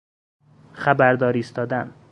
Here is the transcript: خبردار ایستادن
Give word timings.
خبردار 0.73 1.33
ایستادن 1.33 1.93